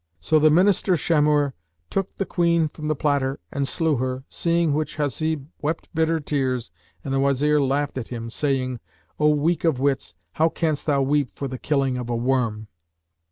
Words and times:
So 0.19 0.39
the 0.39 0.49
Minister 0.49 0.93
Shamhur 0.97 1.53
took 1.91 2.15
the 2.15 2.25
Queen 2.25 2.67
from 2.69 2.87
the 2.87 2.95
platter 2.95 3.39
and 3.51 3.67
slew 3.67 3.97
her, 3.97 4.23
seeing 4.29 4.73
which 4.73 4.97
Hasib 4.97 5.45
wept 5.61 5.89
bitter 5.93 6.19
tears 6.19 6.71
and 7.03 7.13
the 7.13 7.19
Wazir 7.19 7.61
laughed 7.61 7.99
at 7.99 8.07
him, 8.07 8.31
saying, 8.31 8.79
"O 9.19 9.29
weak 9.29 9.63
of 9.63 9.79
wits, 9.79 10.15
how 10.31 10.49
canst 10.49 10.87
thou 10.87 11.03
weep 11.03 11.29
for 11.29 11.47
the 11.47 11.59
killing 11.59 11.99
of 11.99 12.09
a 12.09 12.15
worm?" 12.15 12.67